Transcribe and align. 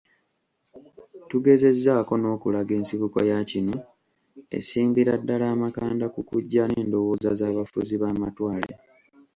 Tugezezzaako 1.29 2.13
n'okulaga 2.17 2.73
ensibuko 2.79 3.17
ya 3.29 3.39
kino. 3.49 3.75
Esimbira 4.57 5.13
ddala 5.21 5.45
amakanda 5.55 6.05
ku 6.13 6.21
kujja 6.29 6.63
n'endowooza 6.67 7.29
z'abafuzi 7.39 7.95
b'amatwale. 8.01 8.71